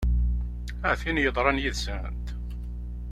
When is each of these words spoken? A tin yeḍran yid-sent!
A 0.89 0.91
tin 1.01 1.21
yeḍran 1.23 1.61
yid-sent! 1.63 2.25